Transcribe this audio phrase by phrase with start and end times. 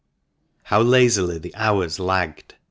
[0.63, 2.55] How lazily the hours lagged